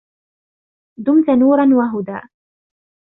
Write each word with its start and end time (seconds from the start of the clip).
دُمت 1.05 1.27
نوراً 1.39 1.65
وهدى 1.95 2.19